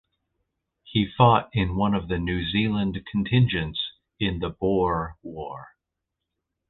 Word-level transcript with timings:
He 0.81 1.07
fought 1.15 1.51
in 1.53 1.75
one 1.75 1.93
of 1.93 2.07
the 2.07 2.17
New 2.17 2.43
Zealand 2.43 2.99
contingents 3.11 3.79
in 4.19 4.39
the 4.39 4.49
Boer 4.49 5.15
War. 5.21 5.75